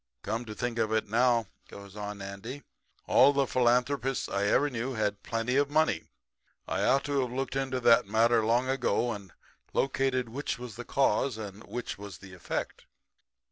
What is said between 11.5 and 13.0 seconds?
which was the effect.'